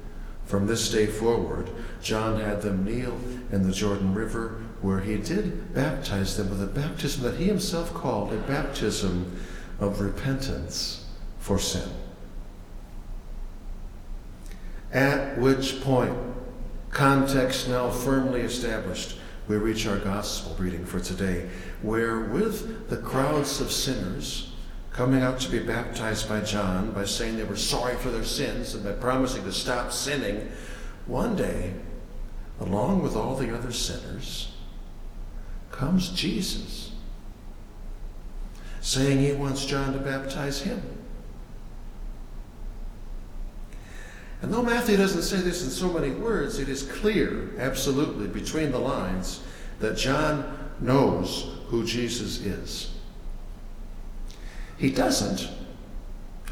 from 0.46 0.68
this 0.68 0.92
day 0.92 1.06
forward, 1.06 1.70
John 2.02 2.40
had 2.40 2.62
them 2.62 2.86
kneel 2.86 3.18
in 3.52 3.68
the 3.68 3.74
Jordan 3.74 4.14
River, 4.14 4.62
where 4.82 5.00
he 5.00 5.18
did 5.18 5.74
baptize 5.74 6.38
them 6.38 6.50
with 6.50 6.62
a 6.62 6.68
baptism 6.68 7.24
that 7.24 7.38
he 7.38 7.46
himself 7.46 7.94
called 7.94 8.34
a 8.34 8.38
baptism 8.38 9.40
of 9.80 10.02
repentance 10.02 11.06
for 11.40 11.60
sin. 11.60 11.90
At 14.94 15.38
which 15.38 15.82
point, 15.82 16.16
Context 16.94 17.68
now 17.68 17.90
firmly 17.90 18.42
established, 18.42 19.18
we 19.48 19.58
reach 19.58 19.88
our 19.88 19.98
gospel 19.98 20.56
reading 20.60 20.86
for 20.86 21.00
today, 21.00 21.50
where 21.82 22.20
with 22.20 22.88
the 22.88 22.98
crowds 22.98 23.60
of 23.60 23.72
sinners 23.72 24.54
coming 24.92 25.24
out 25.24 25.40
to 25.40 25.50
be 25.50 25.58
baptized 25.58 26.30
by 26.30 26.42
John 26.42 26.92
by 26.92 27.06
saying 27.06 27.36
they 27.36 27.44
were 27.44 27.56
sorry 27.56 27.96
for 27.96 28.12
their 28.12 28.24
sins 28.24 28.76
and 28.76 28.84
by 28.84 28.92
promising 28.92 29.44
to 29.46 29.52
stop 29.52 29.92
sinning, 29.92 30.52
one 31.08 31.36
day, 31.36 31.74
along 32.60 33.02
with 33.02 33.16
all 33.16 33.36
the 33.36 33.54
other 33.54 33.72
sinners, 33.72 34.54
comes 35.72 36.10
Jesus, 36.10 36.92
saying 38.82 39.18
he 39.18 39.32
wants 39.32 39.66
John 39.66 39.94
to 39.94 40.00
baptize 40.00 40.62
him. 40.62 41.03
And 44.44 44.54
though 44.54 44.62
Matthew 44.62 44.98
doesn't 44.98 45.22
say 45.22 45.38
this 45.38 45.64
in 45.64 45.70
so 45.70 45.90
many 45.90 46.12
words, 46.12 46.60
it 46.60 46.68
is 46.68 46.84
clear, 46.84 47.52
absolutely, 47.58 48.28
between 48.28 48.74
the 48.74 48.78
lines, 48.78 49.42
that 49.80 49.96
John 49.96 50.70
knows 50.82 51.50
who 51.68 51.86
Jesus 51.86 52.42
is. 52.42 52.92
He 54.78 54.92
doesn't, 54.92 55.50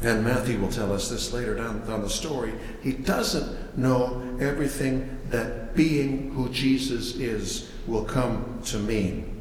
and 0.00 0.24
Matthew 0.24 0.58
will 0.58 0.70
tell 0.70 0.90
us 0.90 1.10
this 1.10 1.34
later 1.34 1.54
down, 1.54 1.86
down 1.86 2.00
the 2.00 2.08
story, 2.08 2.54
he 2.82 2.92
doesn't 2.92 3.76
know 3.76 4.38
everything 4.40 5.18
that 5.28 5.76
being 5.76 6.32
who 6.32 6.48
Jesus 6.48 7.16
is 7.16 7.70
will 7.86 8.06
come 8.06 8.62
to 8.64 8.78
mean. 8.78 9.38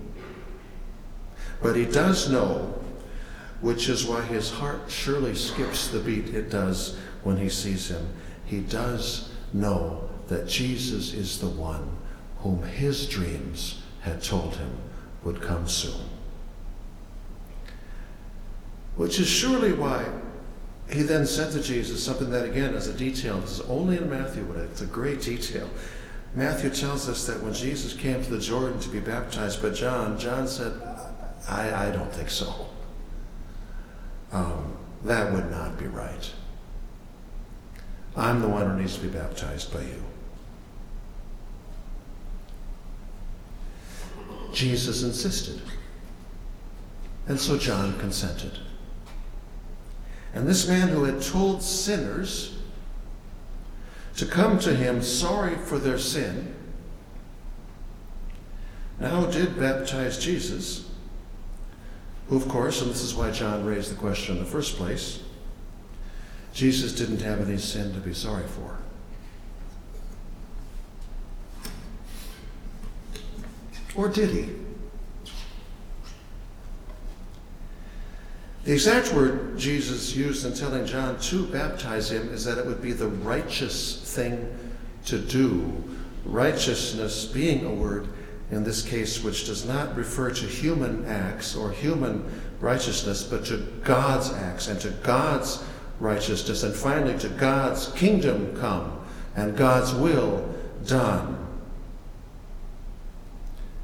But 1.63 1.77
he 1.77 1.85
does 1.85 2.29
know, 2.29 2.81
which 3.61 3.87
is 3.87 4.05
why 4.05 4.23
his 4.23 4.51
heart 4.51 4.81
surely 4.91 5.35
skips 5.35 5.87
the 5.87 5.99
beat 5.99 6.35
it 6.35 6.49
does 6.49 6.97
when 7.23 7.37
he 7.37 7.47
sees 7.47 7.89
him 7.89 8.05
he 8.51 8.59
does 8.59 9.29
know 9.53 10.09
that 10.27 10.45
Jesus 10.45 11.13
is 11.13 11.39
the 11.39 11.47
one 11.47 11.89
whom 12.39 12.61
his 12.63 13.07
dreams 13.07 13.81
had 14.01 14.21
told 14.21 14.57
him 14.57 14.75
would 15.23 15.41
come 15.41 15.69
soon. 15.69 16.01
Which 18.97 19.21
is 19.21 19.27
surely 19.29 19.71
why 19.71 20.05
he 20.89 21.01
then 21.01 21.25
said 21.25 21.53
to 21.53 21.63
Jesus 21.63 22.03
something 22.03 22.29
that, 22.31 22.43
again, 22.43 22.73
is 22.73 22.87
a 22.87 22.93
detail. 22.93 23.39
This 23.39 23.59
is 23.59 23.61
only 23.61 23.95
in 23.95 24.09
Matthew, 24.09 24.43
but 24.43 24.57
it's 24.57 24.81
a 24.81 24.85
great 24.85 25.21
detail. 25.21 25.69
Matthew 26.35 26.71
tells 26.71 27.07
us 27.07 27.25
that 27.27 27.41
when 27.41 27.53
Jesus 27.53 27.93
came 27.93 28.21
to 28.21 28.29
the 28.29 28.39
Jordan 28.39 28.81
to 28.81 28.89
be 28.89 28.99
baptized 28.99 29.61
by 29.61 29.69
John, 29.69 30.19
John 30.19 30.45
said, 30.45 30.73
I, 31.47 31.87
I 31.87 31.91
don't 31.91 32.11
think 32.11 32.29
so. 32.29 32.67
Um, 34.33 34.75
that 35.05 35.31
would 35.31 35.49
not 35.49 35.79
be 35.79 35.87
right. 35.87 36.33
I'm 38.15 38.41
the 38.41 38.47
one 38.47 38.69
who 38.69 38.79
needs 38.79 38.95
to 38.97 39.01
be 39.01 39.09
baptized 39.09 39.73
by 39.73 39.81
you. 39.81 40.03
Jesus 44.53 45.03
insisted. 45.03 45.61
And 47.27 47.39
so 47.39 47.57
John 47.57 47.97
consented. 47.99 48.59
And 50.33 50.47
this 50.47 50.67
man 50.67 50.89
who 50.89 51.03
had 51.03 51.21
told 51.21 51.61
sinners 51.61 52.57
to 54.17 54.25
come 54.25 54.59
to 54.59 54.75
him 54.75 55.01
sorry 55.01 55.55
for 55.55 55.77
their 55.77 55.97
sin 55.97 56.55
now 58.99 59.25
did 59.25 59.59
baptize 59.59 60.19
Jesus, 60.19 60.87
who, 62.27 62.37
of 62.37 62.47
course, 62.47 62.81
and 62.81 62.91
this 62.91 63.01
is 63.01 63.15
why 63.15 63.31
John 63.31 63.65
raised 63.65 63.91
the 63.91 63.95
question 63.95 64.37
in 64.37 64.43
the 64.43 64.49
first 64.49 64.77
place, 64.77 65.23
Jesus 66.53 66.93
didn't 66.93 67.21
have 67.21 67.47
any 67.47 67.57
sin 67.57 67.93
to 67.93 67.99
be 67.99 68.13
sorry 68.13 68.47
for. 68.47 68.77
Or 73.95 74.07
did 74.07 74.29
he? 74.29 74.49
The 78.63 78.73
exact 78.73 79.11
word 79.13 79.57
Jesus 79.57 80.15
used 80.15 80.45
in 80.45 80.53
telling 80.53 80.85
John 80.85 81.19
to 81.19 81.47
baptize 81.47 82.11
him 82.11 82.31
is 82.31 82.45
that 82.45 82.59
it 82.59 82.65
would 82.65 82.81
be 82.81 82.91
the 82.91 83.07
righteous 83.07 84.01
thing 84.15 84.47
to 85.05 85.17
do. 85.17 85.83
Righteousness 86.25 87.25
being 87.25 87.65
a 87.65 87.73
word, 87.73 88.07
in 88.51 88.63
this 88.63 88.83
case, 88.83 89.23
which 89.23 89.47
does 89.47 89.65
not 89.65 89.95
refer 89.95 90.29
to 90.29 90.45
human 90.45 91.05
acts 91.05 91.55
or 91.55 91.71
human 91.71 92.23
righteousness, 92.59 93.23
but 93.23 93.45
to 93.45 93.57
God's 93.83 94.31
acts 94.31 94.67
and 94.67 94.79
to 94.81 94.91
God's 94.91 95.63
righteousness, 96.01 96.63
and 96.63 96.75
finally 96.75 97.17
to 97.19 97.29
God's 97.29 97.91
kingdom 97.91 98.57
come 98.59 98.99
and 99.35 99.55
God's 99.55 99.93
will 99.93 100.53
done. 100.85 101.37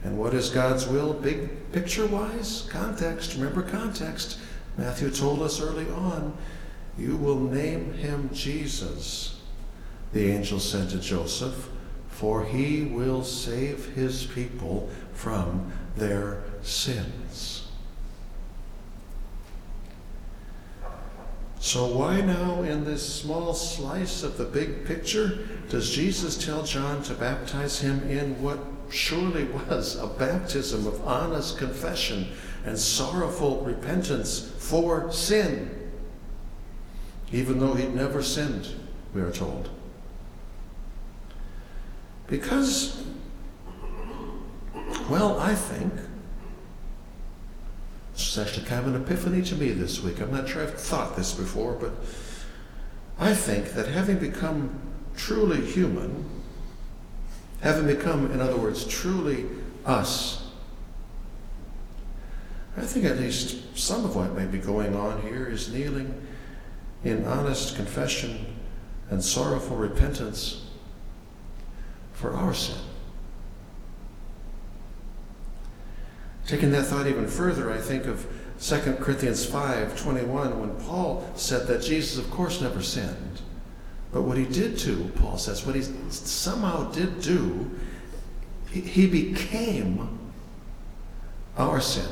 And 0.03 0.17
what 0.17 0.33
is 0.33 0.49
God's 0.49 0.87
will, 0.87 1.13
big 1.13 1.71
picture 1.71 2.07
wise? 2.07 2.67
Context. 2.69 3.35
Remember 3.35 3.61
context. 3.61 4.39
Matthew 4.77 5.11
told 5.11 5.41
us 5.41 5.61
early 5.61 5.87
on, 5.89 6.35
You 6.97 7.15
will 7.17 7.39
name 7.39 7.93
him 7.93 8.29
Jesus. 8.33 9.41
The 10.13 10.31
angel 10.31 10.59
said 10.59 10.89
to 10.89 10.99
Joseph, 10.99 11.69
For 12.09 12.45
he 12.45 12.83
will 12.83 13.23
save 13.23 13.93
his 13.93 14.25
people 14.25 14.89
from 15.13 15.71
their 15.95 16.41
sins. 16.61 17.56
So, 21.67 21.85
why 21.85 22.21
now, 22.21 22.61
in 22.61 22.85
this 22.85 23.05
small 23.15 23.53
slice 23.53 24.23
of 24.23 24.37
the 24.37 24.45
big 24.45 24.85
picture, 24.85 25.39
does 25.67 25.93
Jesus 25.93 26.37
tell 26.37 26.63
John 26.63 27.03
to 27.03 27.13
baptize 27.13 27.81
him 27.81 28.09
in 28.09 28.41
what 28.41 28.57
surely 28.89 29.43
was 29.43 29.97
a 29.97 30.07
baptism 30.07 30.87
of 30.87 31.05
honest 31.05 31.57
confession 31.57 32.29
and 32.65 32.79
sorrowful 32.79 33.65
repentance 33.65 34.49
for 34.59 35.11
sin? 35.11 35.91
Even 37.33 37.59
though 37.59 37.73
he'd 37.73 37.93
never 37.93 38.23
sinned, 38.23 38.69
we 39.13 39.19
are 39.19 39.33
told. 39.33 39.69
Because, 42.27 43.03
well, 45.09 45.37
I 45.37 45.53
think 45.53 45.91
it's 48.37 48.47
actually 48.47 48.67
kind 48.67 48.85
of 48.85 48.93
an 48.93 49.01
epiphany 49.01 49.41
to 49.41 49.55
me 49.55 49.71
this 49.71 50.03
week. 50.03 50.21
I'm 50.21 50.31
not 50.31 50.47
sure 50.47 50.61
I've 50.61 50.79
thought 50.79 51.15
this 51.15 51.33
before, 51.33 51.73
but 51.73 51.91
I 53.17 53.33
think 53.33 53.73
that 53.73 53.87
having 53.87 54.19
become 54.19 54.79
truly 55.15 55.65
human, 55.65 56.23
having 57.61 57.87
become, 57.87 58.31
in 58.31 58.39
other 58.39 58.57
words, 58.57 58.85
truly 58.85 59.45
us, 59.85 60.51
I 62.77 62.81
think 62.81 63.05
at 63.05 63.17
least 63.17 63.75
some 63.75 64.05
of 64.05 64.15
what 64.15 64.35
may 64.35 64.45
be 64.45 64.59
going 64.59 64.95
on 64.95 65.19
here 65.23 65.47
is 65.47 65.73
kneeling 65.73 66.13
in 67.03 67.25
honest 67.25 67.75
confession 67.75 68.45
and 69.09 69.23
sorrowful 69.23 69.77
repentance 69.77 70.67
for 72.13 72.33
our 72.33 72.53
sin. 72.53 72.86
Taking 76.47 76.71
that 76.71 76.85
thought 76.85 77.07
even 77.07 77.27
further, 77.27 77.71
I 77.71 77.77
think 77.77 78.05
of 78.05 78.25
2 78.61 78.93
Corinthians 79.01 79.45
5 79.45 80.01
21, 80.01 80.59
when 80.61 80.75
Paul 80.87 81.29
said 81.35 81.67
that 81.67 81.81
Jesus, 81.81 82.17
of 82.17 82.31
course, 82.31 82.61
never 82.61 82.81
sinned. 82.81 83.41
But 84.13 84.21
what 84.21 84.37
he 84.37 84.45
did 84.45 84.77
do, 84.77 85.11
Paul 85.17 85.37
says, 85.37 85.65
what 85.65 85.75
he 85.75 85.83
somehow 86.09 86.89
did 86.91 87.21
do, 87.21 87.69
he, 88.71 88.79
he 88.79 89.07
became 89.07 90.17
our 91.57 91.81
sin. 91.81 92.09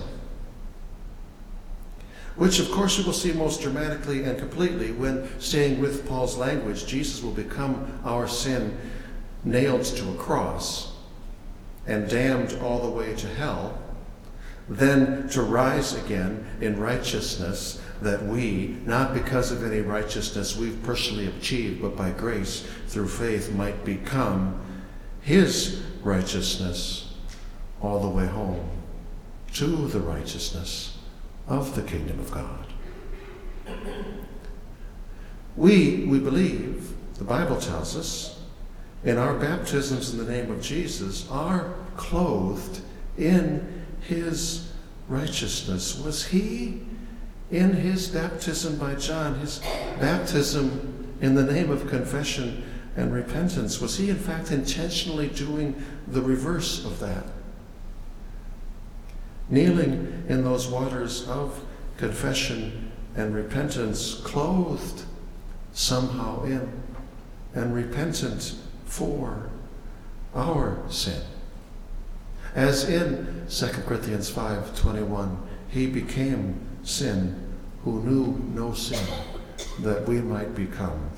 Which, 2.36 2.60
of 2.60 2.70
course, 2.72 2.98
we 2.98 3.06
will 3.06 3.14
see 3.14 3.32
most 3.32 3.62
dramatically 3.62 4.24
and 4.24 4.38
completely 4.38 4.92
when, 4.92 5.30
staying 5.40 5.80
with 5.80 6.06
Paul's 6.06 6.36
language, 6.36 6.86
Jesus 6.86 7.24
will 7.24 7.32
become 7.32 8.02
our 8.04 8.28
sin 8.28 8.78
nailed 9.46 9.86
to 9.86 10.12
a 10.12 10.16
cross 10.16 10.94
and 11.88 12.10
damned 12.10 12.60
all 12.62 12.80
the 12.80 12.90
way 12.90 13.16
to 13.16 13.28
hell 13.36 13.80
then 14.68 15.30
to 15.30 15.42
rise 15.42 15.94
again 15.94 16.46
in 16.60 16.80
righteousness 16.80 17.82
that 18.02 18.24
we, 18.26 18.78
not 18.86 19.14
because 19.14 19.52
of 19.52 19.64
any 19.64 19.82
righteousness 19.82 20.58
we've 20.58 20.82
personally 20.84 21.28
achieved, 21.28 21.82
but 21.82 21.96
by 21.96 22.12
grace 22.12 22.68
through 22.88 23.08
faith, 23.08 23.52
might 23.54 23.86
become 23.86 24.60
his 25.22 25.82
righteousness 26.04 27.14
all 27.82 28.00
the 28.00 28.10
way 28.10 28.26
home 28.26 28.70
to 29.54 29.88
the 29.88 30.00
righteousness 30.00 30.98
of 31.48 31.76
the 31.76 31.82
kingdom 31.84 32.20
of 32.20 32.32
God. 32.32 32.66
We, 35.56 36.06
we 36.06 36.20
believe, 36.20 36.92
the 37.18 37.24
Bible 37.24 37.60
tells 37.60 37.96
us, 37.96 38.42
in 39.04 39.18
our 39.18 39.36
baptisms 39.36 40.12
in 40.12 40.18
the 40.18 40.30
name 40.30 40.52
of 40.52 40.62
Jesus, 40.62 41.30
are 41.30 41.74
clothed 41.96 42.82
in 43.18 43.75
his 44.08 44.72
righteousness? 45.08 46.00
Was 46.00 46.26
he 46.26 46.82
in 47.52 47.74
his 47.74 48.08
baptism 48.08 48.78
by 48.78 48.96
John, 48.96 49.40
his 49.40 49.60
baptism 50.00 51.16
in 51.22 51.36
the 51.36 51.44
name 51.44 51.70
of 51.70 51.88
confession 51.88 52.64
and 52.96 53.14
repentance, 53.14 53.82
was 53.82 53.98
he 53.98 54.10
in 54.10 54.16
fact 54.16 54.52
intentionally 54.52 55.28
doing 55.28 55.76
the 56.08 56.22
reverse 56.22 56.86
of 56.86 57.00
that? 57.00 57.26
Kneeling 59.50 60.26
in 60.28 60.44
those 60.44 60.68
waters 60.68 61.28
of 61.28 61.64
confession 61.98 62.92
and 63.16 63.34
repentance, 63.34 64.16
clothed 64.16 65.04
somehow 65.74 66.44
in 66.44 66.72
and 67.54 67.74
repentant 67.74 68.56
for 68.86 69.50
our 70.34 70.78
sin. 70.90 71.22
As 72.56 72.88
in 72.88 73.44
2 73.50 73.68
Corinthians 73.86 74.30
5:21, 74.30 75.38
he 75.68 75.88
became 75.88 76.56
sin 76.84 77.36
who 77.84 78.02
knew 78.02 78.42
no 78.54 78.74
sin, 78.74 79.06
that 79.82 80.08
we 80.08 80.22
might 80.22 80.56
become 80.56 81.12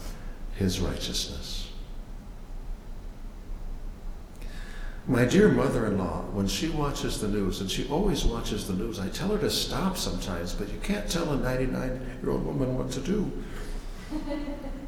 his 0.56 0.80
righteousness. 0.80 1.69
My 5.08 5.23
dear 5.23 5.47
mother 5.47 5.86
in 5.86 5.97
law, 5.97 6.23
when 6.34 6.47
she 6.47 6.69
watches 6.69 7.21
the 7.21 7.30
news, 7.30 7.62
and 7.62 7.71
she 7.71 7.88
always 7.88 8.26
watches 8.26 8.67
the 8.67 8.73
news, 8.73 9.00
I 9.00 9.08
tell 9.08 9.30
her 9.30 9.38
to 9.38 9.50
stop 9.50 9.95
sometimes, 9.95 10.54
but 10.54 10.69
you 10.69 10.80
can't 10.82 11.10
tell 11.10 11.32
a 11.32 11.38
99 11.38 12.02
year 12.21 12.32
old 12.32 12.45
woman 12.45 12.78
what 12.78 12.91
to 12.91 13.00
do. 13.00 13.32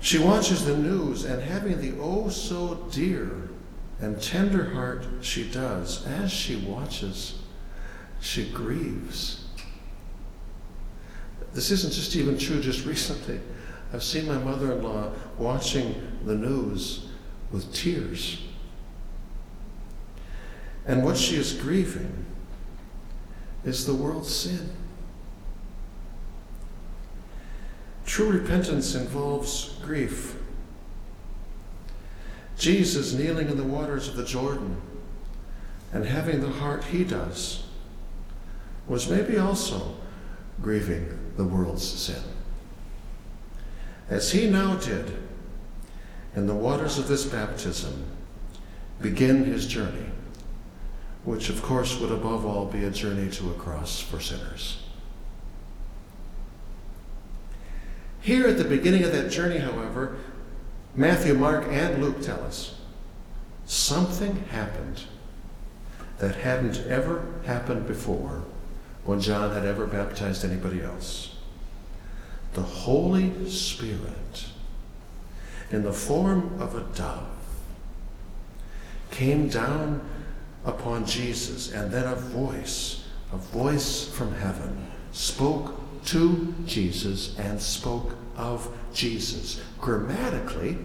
She 0.02 0.18
watches 0.18 0.64
the 0.64 0.78
news, 0.78 1.26
and 1.26 1.42
having 1.42 1.82
the 1.82 2.02
oh 2.02 2.30
so 2.30 2.88
dear 2.90 3.49
and 4.02 4.22
tender 4.22 4.74
heart 4.74 5.06
she 5.22 5.50
does, 5.50 6.06
as 6.06 6.32
she 6.32 6.56
watches, 6.56 7.40
she 8.22 8.50
grieves. 8.50 9.46
This 11.54 11.72
isn't 11.72 11.94
just 11.94 12.16
even 12.16 12.38
true 12.38 12.62
just 12.62 12.86
recently. 12.86 13.40
I've 13.92 14.04
seen 14.04 14.28
my 14.28 14.38
mother 14.38 14.74
in 14.74 14.84
law 14.84 15.12
watching 15.38 15.96
the 16.26 16.36
news 16.36 17.08
with 17.52 17.74
tears. 17.74 18.42
And 20.86 21.04
what 21.04 21.18
she 21.18 21.36
is 21.36 21.54
grieving 21.54 22.26
is 23.66 23.86
the 23.86 23.94
world's 23.94 24.34
sin. 24.34 24.70
True 28.06 28.32
repentance 28.32 28.96
involves 28.96 29.78
grief. 29.84 30.39
Jesus 32.60 33.14
kneeling 33.14 33.50
in 33.50 33.56
the 33.56 33.64
waters 33.64 34.10
of 34.10 34.18
the 34.18 34.26
Jordan 34.26 34.80
and 35.94 36.06
having 36.06 36.42
the 36.42 36.50
heart 36.50 36.84
he 36.84 37.06
does 37.06 37.64
was 38.86 39.10
maybe 39.10 39.38
also 39.38 39.96
grieving 40.62 41.18
the 41.38 41.46
world's 41.46 41.88
sin. 41.88 42.22
As 44.10 44.34
he 44.34 44.50
now 44.50 44.76
did 44.76 45.18
in 46.36 46.48
the 46.48 46.54
waters 46.54 47.00
of 47.00 47.08
this 47.08 47.26
baptism, 47.26 48.06
begin 49.02 49.46
his 49.46 49.66
journey, 49.66 50.12
which 51.24 51.50
of 51.50 51.62
course 51.62 51.98
would 52.00 52.12
above 52.12 52.46
all 52.46 52.66
be 52.66 52.84
a 52.84 52.92
journey 52.92 53.32
to 53.32 53.52
a 53.52 53.54
cross 53.54 54.02
for 54.02 54.20
sinners. 54.20 54.84
Here 58.20 58.48
at 58.48 58.58
the 58.58 58.66
beginning 58.66 59.06
of 59.06 59.14
that 59.14 59.32
journey, 59.32 59.60
however, 59.60 60.18
Matthew, 60.96 61.34
Mark, 61.34 61.66
and 61.70 62.02
Luke 62.02 62.22
tell 62.22 62.44
us 62.44 62.76
something 63.66 64.36
happened 64.52 65.04
that 66.18 66.36
hadn't 66.36 66.80
ever 66.88 67.26
happened 67.46 67.88
before 67.88 68.44
when 69.06 69.22
John 69.22 69.54
had 69.54 69.66
ever 69.66 69.86
baptized 69.86 70.44
anybody 70.44 70.82
else. 70.82 71.36
The 72.54 72.62
Holy 72.62 73.50
Spirit, 73.50 74.46
in 75.72 75.84
the 75.84 75.94
form 75.94 76.60
of 76.60 76.76
a 76.76 76.82
dove, 76.96 77.28
came 79.12 79.48
down 79.50 80.02
upon 80.66 81.06
Jesus, 81.06 81.72
and 81.72 81.92
then 81.92 82.06
a 82.06 82.16
voice, 82.16 83.06
a 83.32 83.38
voice 83.38 84.08
from 84.08 84.34
heaven, 84.36 84.88
spoke 85.12 85.76
to 86.06 86.54
Jesus 86.66 87.38
and 87.38 87.62
spoke 87.62 88.16
of 88.36 88.76
Jesus. 88.94 89.62
Grammatically, 89.80 90.78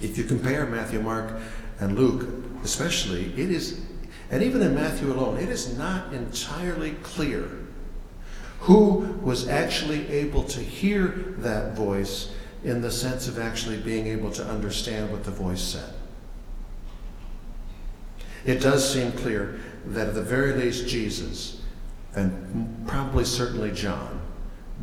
if 0.00 0.18
you 0.18 0.24
compare 0.24 0.66
Matthew, 0.66 1.00
Mark, 1.00 1.40
and 1.80 1.98
Luke, 1.98 2.28
especially, 2.64 3.32
it 3.36 3.50
is, 3.50 3.80
and 4.30 4.42
even 4.42 4.62
in 4.62 4.74
Matthew 4.74 5.12
alone, 5.12 5.38
it 5.38 5.48
is 5.48 5.76
not 5.76 6.12
entirely 6.12 6.92
clear 7.02 7.48
who 8.60 9.18
was 9.22 9.48
actually 9.48 10.08
able 10.08 10.44
to 10.44 10.60
hear 10.60 11.34
that 11.38 11.74
voice 11.74 12.32
in 12.62 12.80
the 12.80 12.90
sense 12.90 13.26
of 13.26 13.38
actually 13.38 13.78
being 13.78 14.06
able 14.06 14.30
to 14.30 14.44
understand 14.44 15.10
what 15.10 15.24
the 15.24 15.30
voice 15.32 15.60
said. 15.60 15.92
It 18.44 18.60
does 18.60 18.92
seem 18.92 19.12
clear 19.12 19.58
that 19.86 20.08
at 20.08 20.14
the 20.14 20.22
very 20.22 20.52
least 20.52 20.86
Jesus, 20.86 21.61
and 22.14 22.84
probably 22.86 23.24
certainly 23.24 23.72
John, 23.72 24.20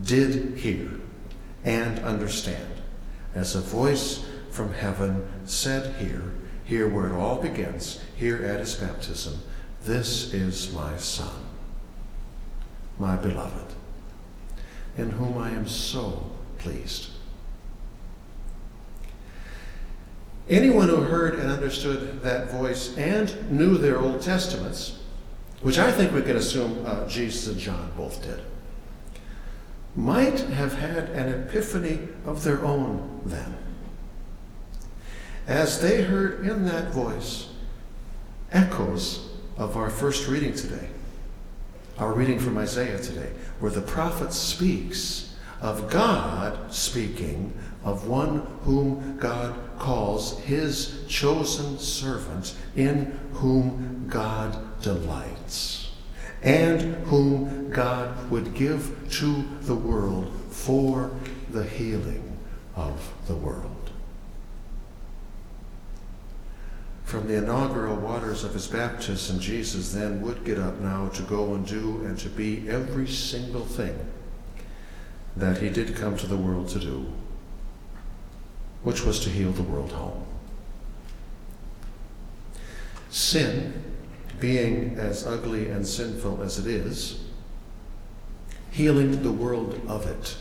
did 0.04 0.58
hear 0.58 0.90
and 1.64 2.00
understand. 2.00 2.74
As 3.36 3.56
a 3.56 3.62
voice 3.62 4.26
from 4.52 4.74
heaven 4.74 5.28
said 5.46 5.96
here, 5.98 6.34
here 6.64 6.88
where 6.88 7.08
it 7.08 7.14
all 7.14 7.42
begins, 7.42 8.02
here 8.16 8.44
at 8.44 8.60
his 8.60 8.76
baptism, 8.76 9.40
This 9.84 10.34
is 10.34 10.74
my 10.74 10.98
Son, 10.98 11.46
my 12.98 13.16
beloved, 13.16 13.74
in 14.98 15.12
whom 15.12 15.38
I 15.38 15.52
am 15.52 15.68
so 15.68 16.30
pleased. 16.58 17.10
Anyone 20.50 20.90
who 20.90 20.98
heard 20.98 21.36
and 21.36 21.52
understood 21.52 22.22
that 22.24 22.50
voice 22.50 22.98
and 22.98 23.52
knew 23.52 23.78
their 23.78 24.00
Old 24.00 24.22
Testaments, 24.22 24.98
which 25.62 25.78
I 25.78 25.92
think 25.92 26.14
we 26.14 26.22
can 26.22 26.38
assume 26.38 26.84
uh, 26.86 27.08
Jesus 27.08 27.48
and 27.48 27.60
John 27.60 27.92
both 27.98 28.24
did, 28.24 28.42
might 29.96 30.40
have 30.40 30.78
had 30.78 31.10
an 31.10 31.42
epiphany 31.42 32.08
of 32.26 32.44
their 32.44 32.64
own 32.64 33.22
then. 33.26 33.58
As 35.48 35.82
they 35.82 36.04
heard 36.04 36.46
in 36.46 36.66
that 36.66 36.92
voice 36.94 37.50
echoes 38.52 39.30
of 39.58 39.76
our 39.76 39.90
first 39.90 40.28
reading 40.28 40.54
today, 40.54 40.90
our 41.98 42.14
reading 42.14 42.40
from 42.40 42.58
Isaiah 42.58 43.00
today, 43.00 43.32
where 43.60 43.72
the 43.72 43.82
prophet 43.82 44.32
speaks 44.32 45.36
of 45.60 45.90
God 45.90 46.74
speaking 46.74 47.54
of 47.84 48.08
one 48.08 48.40
whom 48.64 49.18
God 49.18 49.56
calls 49.78 50.40
his 50.40 51.04
chosen 51.08 51.80
servant, 51.80 52.56
in 52.76 53.18
whom 53.34 54.06
God 54.10 54.82
delights, 54.82 55.92
and 56.44 56.82
whom 57.06 57.70
God 57.70 58.30
would 58.30 58.54
give 58.54 59.10
to 59.12 59.46
the 59.62 59.76
world 59.76 60.32
for 60.50 61.12
the 61.52 61.64
healing 61.64 62.38
of 62.76 63.14
the 63.28 63.36
world. 63.36 63.76
From 67.06 67.28
the 67.28 67.38
inaugural 67.38 67.96
waters 67.96 68.44
of 68.44 68.54
his 68.54 68.68
baptism, 68.68 69.40
Jesus 69.40 69.94
then 69.94 70.22
would 70.22 70.46
get 70.46 70.60
up 70.60 70.80
now 70.80 71.08
to 71.10 71.24
go 71.24 71.56
and 71.56 71.66
do 71.66 72.04
and 72.06 72.20
to 72.20 72.30
be 72.30 72.70
every 72.70 73.08
single 73.08 73.66
thing 73.66 73.98
that 75.36 75.58
he 75.58 75.70
did 75.70 75.96
come 75.96 76.18
to 76.18 76.28
the 76.28 76.38
world 76.38 76.68
to 76.70 76.80
do 76.80 77.12
which 78.84 79.04
was 79.04 79.20
to 79.22 79.30
heal 79.30 79.52
the 79.52 79.64
world 79.64 79.92
home. 79.92 80.26
Sin, 83.10 83.84
being 84.40 84.96
as 84.98 85.26
ugly 85.26 85.68
and 85.70 85.86
sinful 85.86 86.42
as 86.42 86.60
it 86.60 86.68
is, 86.68 87.26
healing 88.72 89.24
the 89.24 89.32
world 89.32 89.82
of 89.88 90.06
it 90.06 90.38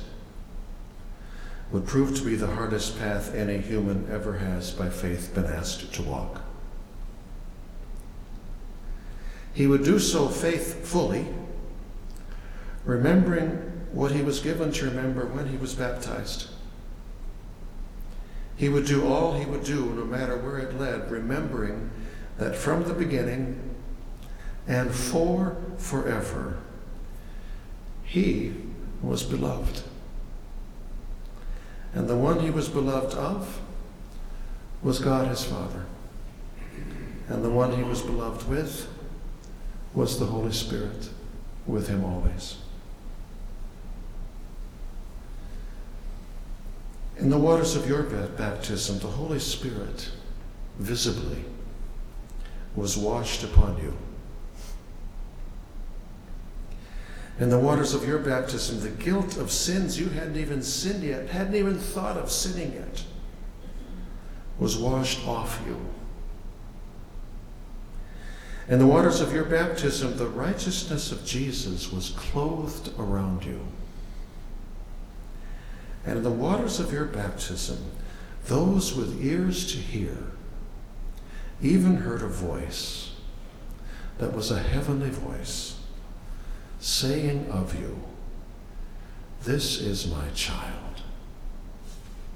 would 1.70 1.87
prove 1.87 2.16
to 2.16 2.24
be 2.24 2.35
the 2.35 2.46
hardest 2.46 2.98
path 2.98 3.35
any 3.35 3.59
human 3.59 4.09
ever 4.11 4.38
has 4.38 4.70
by 4.70 4.88
faith 4.88 5.35
been 5.35 5.44
asked 5.44 5.92
to 5.92 6.03
walk. 6.03 6.42
He 9.53 9.66
would 9.66 9.85
do 9.85 9.98
so 9.98 10.29
faithfully, 10.29 11.27
remembering 12.85 13.48
what 13.92 14.12
he 14.12 14.22
was 14.22 14.40
given 14.40 14.70
to 14.72 14.85
remember 14.85 15.27
when 15.27 15.48
he 15.48 15.57
was 15.57 15.74
baptized. 15.74 16.48
He 18.59 18.68
would 18.68 18.87
do 18.87 19.07
all 19.07 19.38
he 19.38 19.47
would 19.47 19.62
do, 19.62 19.87
no 19.94 20.05
matter 20.05 20.37
where 20.37 20.59
it 20.59 20.79
led, 20.79 21.12
remembering 21.12 21.90
that 22.38 22.57
from 22.57 22.83
the 22.83 22.92
beginning 22.92 23.59
and 24.66 24.92
for 24.92 25.57
forever, 25.77 26.59
he 28.03 28.53
was 29.01 29.23
beloved. 29.23 29.83
And 31.94 32.09
the 32.09 32.16
one 32.16 32.40
he 32.40 32.51
was 32.51 32.68
beloved 32.68 33.14
of 33.14 33.61
was 34.83 34.99
God 34.99 35.29
his 35.29 35.44
Father. 35.44 35.87
And 37.29 37.44
the 37.44 37.51
one 37.51 37.77
he 37.77 37.85
was 37.85 38.03
beloved 38.03 38.49
with 38.49 38.88
was 39.94 40.18
the 40.18 40.27
Holy 40.27 40.53
Spirit 40.53 41.11
with 41.64 41.87
him 41.87 42.05
always. 42.05 42.57
In 47.18 47.31
the 47.31 47.38
waters 47.38 47.74
of 47.74 47.88
your 47.88 48.04
baptism, 48.04 49.00
the 49.00 49.09
Holy 49.09 49.40
Spirit 49.40 50.11
visibly 50.78 51.44
was 52.76 52.96
washed 52.96 53.42
upon 53.42 53.76
you. 53.78 53.96
In 57.40 57.50
the 57.50 57.59
waters 57.59 57.92
of 57.92 58.07
your 58.07 58.18
baptism, 58.18 58.81
the 58.81 58.90
guilt 58.90 59.37
of 59.37 59.50
sins 59.50 59.98
you 59.98 60.09
hadn't 60.09 60.37
even 60.37 60.62
sinned 60.62 61.02
yet, 61.02 61.28
hadn't 61.28 61.57
even 61.57 61.78
thought 61.78 62.16
of 62.16 62.31
sinning 62.31 62.74
yet, 62.74 63.04
was 64.59 64.76
washed 64.76 65.26
off 65.26 65.61
you. 65.66 65.76
In 68.68 68.78
the 68.78 68.87
waters 68.87 69.20
of 69.20 69.33
your 69.33 69.44
baptism, 69.44 70.16
the 70.16 70.26
righteousness 70.26 71.11
of 71.11 71.24
Jesus 71.24 71.92
was 71.92 72.11
clothed 72.11 72.92
around 72.98 73.44
you. 73.44 73.61
And 76.04 76.18
in 76.18 76.22
the 76.22 76.30
waters 76.30 76.80
of 76.80 76.92
your 76.92 77.04
baptism, 77.04 77.78
those 78.46 78.94
with 78.94 79.22
ears 79.24 79.70
to 79.72 79.78
hear 79.78 80.16
even 81.61 81.96
heard 81.96 82.22
a 82.22 82.28
voice 82.28 83.12
that 84.18 84.32
was 84.32 84.50
a 84.50 84.58
heavenly 84.58 85.11
voice 85.11 85.78
saying 86.80 87.48
of 87.50 87.78
you, 87.78 88.00
This 89.42 89.80
is 89.80 90.11
my 90.11 90.28
child, 90.34 91.02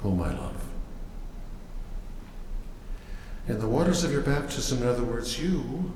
whom 0.03 0.21
I 0.21 0.33
love. 0.33 0.65
In 3.49 3.59
the 3.59 3.69
waters 3.69 4.05
of 4.05 4.13
your 4.13 4.23
baptism, 4.23 4.83
in 4.83 4.89
other 4.89 5.03
words, 5.03 5.41
you, 5.41 5.93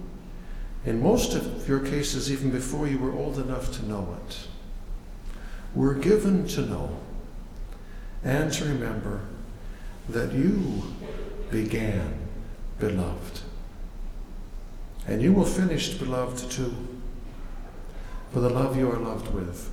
in 0.84 1.00
most 1.00 1.34
of 1.34 1.68
your 1.68 1.80
cases, 1.80 2.30
even 2.30 2.50
before 2.50 2.86
you 2.86 2.98
were 2.98 3.12
old 3.12 3.38
enough 3.38 3.72
to 3.76 3.86
know 3.86 4.16
it, 4.26 4.38
were 5.74 5.94
given 5.94 6.46
to 6.48 6.62
know 6.62 6.96
and 8.24 8.52
to 8.52 8.64
remember 8.64 9.20
that 10.08 10.32
you 10.32 10.82
began 11.50 12.14
beloved. 12.78 13.40
And 15.06 15.22
you 15.22 15.32
will 15.32 15.44
finish 15.44 15.94
beloved 15.94 16.50
too. 16.50 16.74
For 18.32 18.40
the 18.40 18.50
love 18.50 18.76
you 18.76 18.90
are 18.90 18.98
loved 18.98 19.32
with 19.32 19.70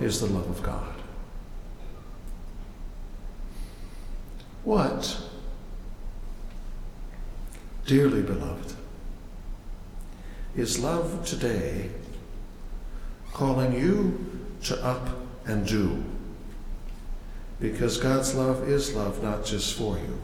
is 0.00 0.20
the 0.20 0.26
love 0.26 0.48
of 0.50 0.62
God. 0.62 0.94
What, 4.64 5.22
dearly 7.86 8.22
beloved, 8.22 8.74
is 10.56 10.78
love 10.78 11.24
today 11.24 11.90
calling 13.32 13.72
you 13.72 14.26
to 14.64 14.84
up 14.84 15.08
and 15.46 15.66
do? 15.66 16.04
Because 17.60 17.98
God's 17.98 18.34
love 18.34 18.68
is 18.68 18.94
love 18.94 19.22
not 19.22 19.44
just 19.44 19.76
for 19.76 19.96
you, 19.98 20.20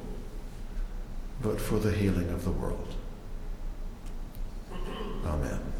but 1.43 1.61
for 1.61 1.79
the 1.79 1.93
healing 1.93 2.31
of 2.31 2.45
the 2.45 2.53
world. 2.53 2.95
Amen. 5.25 5.74